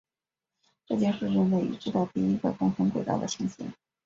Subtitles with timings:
[0.87, 3.71] 这将是人类已知的第一个共同轨道的行星。